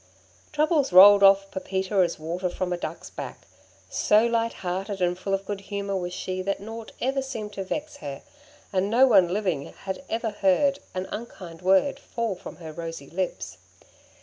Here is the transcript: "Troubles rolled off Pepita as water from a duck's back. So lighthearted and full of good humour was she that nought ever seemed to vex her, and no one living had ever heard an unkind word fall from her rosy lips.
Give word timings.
"Troubles 0.51 0.91
rolled 0.91 1.21
off 1.21 1.51
Pepita 1.51 1.93
as 1.97 2.17
water 2.17 2.49
from 2.49 2.73
a 2.73 2.77
duck's 2.77 3.11
back. 3.11 3.45
So 3.87 4.25
lighthearted 4.25 4.99
and 4.99 5.15
full 5.15 5.31
of 5.35 5.45
good 5.45 5.61
humour 5.61 5.95
was 5.95 6.11
she 6.11 6.41
that 6.41 6.59
nought 6.59 6.91
ever 6.99 7.21
seemed 7.21 7.53
to 7.53 7.63
vex 7.63 7.97
her, 7.97 8.23
and 8.73 8.89
no 8.89 9.05
one 9.05 9.27
living 9.27 9.65
had 9.67 10.03
ever 10.09 10.31
heard 10.31 10.79
an 10.95 11.05
unkind 11.11 11.61
word 11.61 11.99
fall 11.99 12.33
from 12.33 12.55
her 12.55 12.71
rosy 12.73 13.11
lips. 13.11 13.57